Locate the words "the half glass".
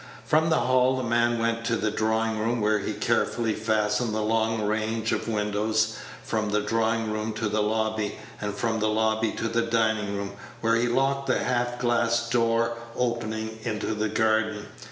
11.27-12.27